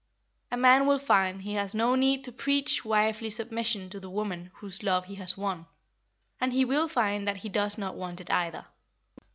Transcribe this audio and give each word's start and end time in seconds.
A 0.49 0.57
man 0.57 0.87
will 0.87 0.97
find 0.97 1.43
he 1.43 1.53
has 1.53 1.75
no 1.75 1.93
need 1.93 2.23
to 2.23 2.31
preach 2.31 2.83
wifely 2.83 3.29
submission 3.29 3.87
to 3.91 3.99
the 3.99 4.09
woman 4.09 4.49
whose 4.55 4.81
love 4.81 5.05
he 5.05 5.13
has 5.21 5.37
won, 5.37 5.67
and 6.39 6.51
he 6.51 6.65
will 6.65 6.87
find 6.87 7.27
that 7.27 7.37
he 7.37 7.49
does 7.49 7.77
not 7.77 7.93
want 7.93 8.19
it 8.19 8.31
either. 8.31 8.65